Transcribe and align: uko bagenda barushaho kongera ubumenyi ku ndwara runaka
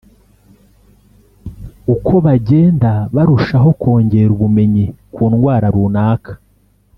uko 1.93 2.13
bagenda 2.25 2.91
barushaho 3.15 3.69
kongera 3.81 4.29
ubumenyi 4.35 4.85
ku 5.13 5.23
ndwara 5.31 5.67
runaka 5.75 6.33